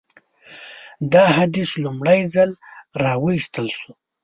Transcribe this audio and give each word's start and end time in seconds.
دا 1.13 1.25
حدیث 1.37 1.69
لومړی 1.83 2.19
ځل 2.33 2.49
راوایستل 3.03 3.67
شو. 3.79 3.91